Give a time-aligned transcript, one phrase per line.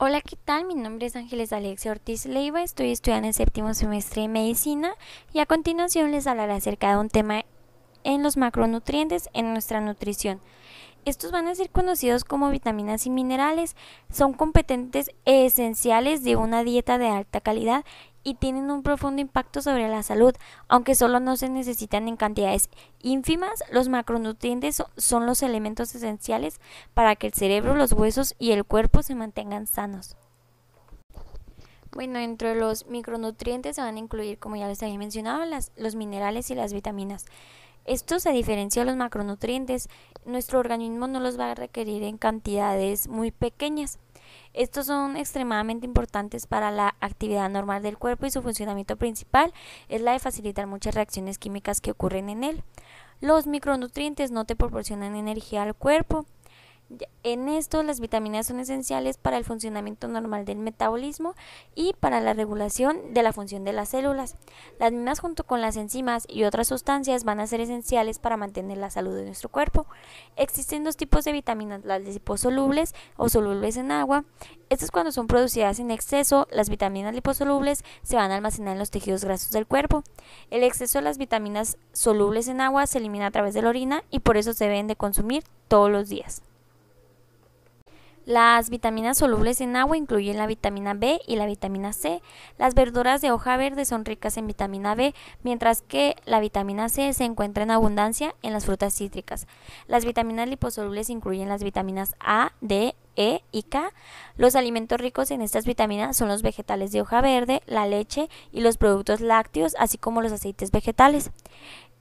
[0.00, 0.64] Hola, ¿qué tal?
[0.64, 4.92] Mi nombre es Ángeles Alexia Ortiz Leiva, estoy estudiando en séptimo semestre de medicina
[5.32, 7.44] y a continuación les hablaré acerca de un tema
[8.04, 10.40] en los macronutrientes en nuestra nutrición.
[11.04, 13.74] Estos van a ser conocidos como vitaminas y minerales,
[14.08, 17.84] son competentes esenciales de una dieta de alta calidad
[18.28, 20.34] y tienen un profundo impacto sobre la salud,
[20.68, 22.68] aunque solo no se necesitan en cantidades
[23.00, 26.60] ínfimas, los macronutrientes son los elementos esenciales
[26.92, 30.14] para que el cerebro, los huesos y el cuerpo se mantengan sanos.
[31.92, 35.42] Bueno, entre los micronutrientes se van a incluir, como ya les había mencionado,
[35.76, 37.24] los minerales y las vitaminas.
[37.86, 39.88] Estos, a diferencia de los macronutrientes,
[40.26, 43.98] nuestro organismo no los va a requerir en cantidades muy pequeñas.
[44.54, 49.52] Estos son extremadamente importantes para la actividad normal del cuerpo y su funcionamiento principal
[49.88, 52.62] es la de facilitar muchas reacciones químicas que ocurren en él.
[53.20, 56.24] Los micronutrientes no te proporcionan energía al cuerpo,
[57.22, 61.34] en esto, las vitaminas son esenciales para el funcionamiento normal del metabolismo
[61.74, 64.36] y para la regulación de la función de las células.
[64.78, 68.78] Las mismas junto con las enzimas y otras sustancias van a ser esenciales para mantener
[68.78, 69.86] la salud de nuestro cuerpo.
[70.36, 74.24] Existen dos tipos de vitaminas, las liposolubles o solubles en agua.
[74.70, 78.90] Estas cuando son producidas en exceso, las vitaminas liposolubles se van a almacenar en los
[78.90, 80.04] tejidos grasos del cuerpo.
[80.50, 84.04] El exceso de las vitaminas solubles en agua se elimina a través de la orina
[84.10, 86.42] y por eso se deben de consumir todos los días.
[88.28, 92.20] Las vitaminas solubles en agua incluyen la vitamina B y la vitamina C.
[92.58, 97.14] Las verduras de hoja verde son ricas en vitamina B, mientras que la vitamina C
[97.14, 99.46] se encuentra en abundancia en las frutas cítricas.
[99.86, 103.92] Las vitaminas liposolubles incluyen las vitaminas A, D, E y K.
[104.36, 108.60] Los alimentos ricos en estas vitaminas son los vegetales de hoja verde, la leche y
[108.60, 111.30] los productos lácteos, así como los aceites vegetales.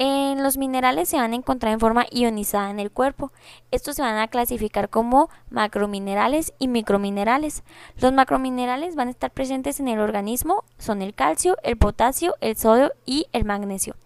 [0.00, 3.32] En los minerales se van a encontrar en forma ionizada en el cuerpo.
[3.72, 7.64] Estos se van a clasificar como macrominerales y microminerales.
[8.00, 12.56] Los macrominerales van a estar presentes en el organismo, son el calcio, el potasio, el
[12.56, 13.96] sodio y el magnesio.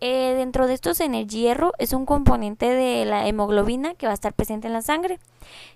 [0.00, 4.12] Eh, dentro de estos en el hierro es un componente de la hemoglobina que va
[4.12, 5.20] a estar presente en la sangre.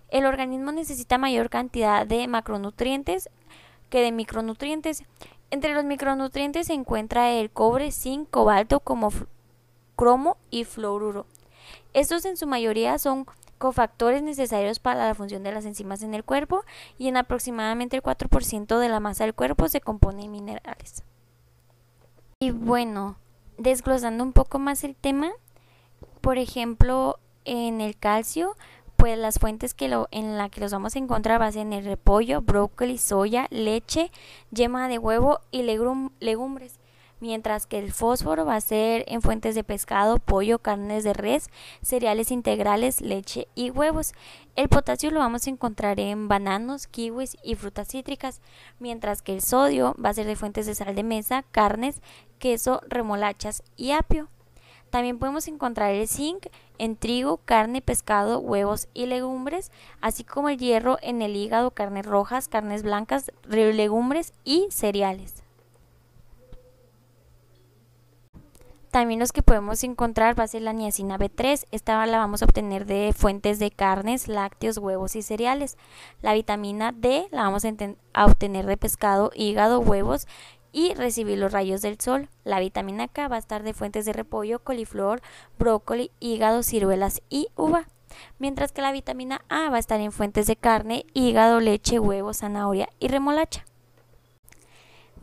[0.08, 3.30] El organismo necesita mayor cantidad de macronutrientes
[3.88, 5.04] que de micronutrientes.
[5.50, 9.12] Entre los micronutrientes se encuentra el cobre, zinc, cobalto como
[9.96, 11.26] cromo y fluoruro.
[11.92, 13.26] Estos en su mayoría son
[13.58, 16.64] cofactores necesarios para la función de las enzimas en el cuerpo
[16.98, 21.02] y en aproximadamente el 4% de la masa del cuerpo se compone de minerales.
[22.40, 23.16] Y bueno,
[23.56, 25.30] desglosando un poco más el tema,
[26.20, 28.56] por ejemplo, en el calcio,
[28.96, 31.62] pues las fuentes que lo, en las que los vamos a encontrar va a ser
[31.62, 34.10] en el repollo, brócoli, soya, leche,
[34.50, 36.78] yema de huevo y legumbres
[37.24, 41.48] mientras que el fósforo va a ser en fuentes de pescado, pollo, carnes de res,
[41.80, 44.12] cereales integrales, leche y huevos.
[44.56, 48.42] El potasio lo vamos a encontrar en bananos, kiwis y frutas cítricas,
[48.78, 52.02] mientras que el sodio va a ser de fuentes de sal de mesa, carnes,
[52.38, 54.28] queso, remolachas y apio.
[54.90, 60.58] También podemos encontrar el zinc en trigo, carne, pescado, huevos y legumbres, así como el
[60.58, 65.43] hierro en el hígado, carnes rojas, carnes blancas, legumbres y cereales.
[68.94, 71.66] También los que podemos encontrar va a ser la niacina B3.
[71.72, 75.76] Esta la vamos a obtener de fuentes de carnes, lácteos, huevos y cereales.
[76.22, 80.28] La vitamina D la vamos a, obtener de pescado, hígado, huevos
[80.70, 82.28] y recibir los rayos del sol.
[82.44, 85.22] La vitamina K va a estar de fuentes de repollo, coliflor,
[85.58, 87.88] brócoli, hígado, ciruelas y uva.
[88.38, 92.32] Mientras que la vitamina A va a estar en fuentes de carne, hígado, leche, huevo,
[92.32, 93.64] zanahoria y remolacha.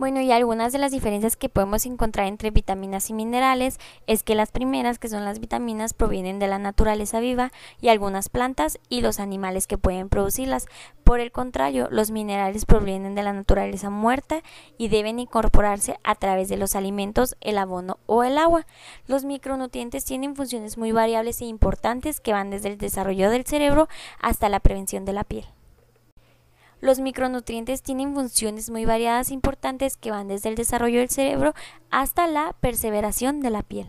[0.02, 4.34] Bueno, y algunas de las diferencias que podemos encontrar entre vitaminas y minerales es que
[4.34, 7.52] las primeras, que son las vitaminas, provienen de la naturaleza viva
[7.82, 10.66] y algunas plantas y los animales que pueden producirlas.
[11.04, 14.42] Por el contrario, los minerales provienen de la naturaleza muerta
[14.76, 18.66] y deben incorporarse a través de los alimentos, el abono o el agua.
[19.06, 23.88] Los micronutrientes tienen funciones muy variables e importantes que van desde el desarrollo del cerebro
[24.20, 25.46] hasta la prevención de la piel.
[26.82, 31.54] Los micronutrientes tienen funciones muy variadas e importantes que van desde el desarrollo del cerebro
[31.92, 33.88] hasta la perseveración de la piel.